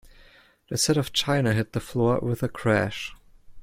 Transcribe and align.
The 0.71 0.79
set 0.79 0.97
of 0.97 1.13
china 1.13 1.53
hit 1.53 1.73
the 1.73 1.79
floor 1.79 2.21
with 2.23 2.41
a 2.41 2.49
crash. 2.49 3.13